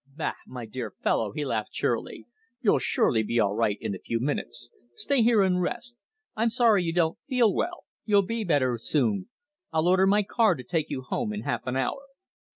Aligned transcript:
"Bah! 0.17 0.33
my 0.47 0.65
dear 0.65 0.89
fellow," 0.89 1.31
he 1.31 1.45
laughed 1.45 1.71
cheerily. 1.73 2.25
"You'll 2.59 2.79
surely 2.79 3.21
be 3.21 3.39
all 3.39 3.53
right 3.53 3.77
in 3.79 3.93
a 3.93 3.99
few 3.99 4.19
minutes. 4.19 4.71
Stay 4.95 5.21
here 5.21 5.43
and 5.43 5.61
rest. 5.61 5.95
I'm 6.35 6.49
sorry 6.49 6.83
you 6.83 6.91
don't 6.91 7.19
feel 7.27 7.53
well. 7.53 7.83
You'll 8.03 8.25
be 8.25 8.43
better 8.43 8.79
soon. 8.79 9.29
I'll 9.71 9.87
order 9.87 10.07
my 10.07 10.23
car 10.23 10.55
to 10.55 10.63
take 10.63 10.89
you 10.89 11.03
home 11.03 11.31
in 11.31 11.41
half 11.43 11.67
an 11.67 11.75
hour." 11.75 12.01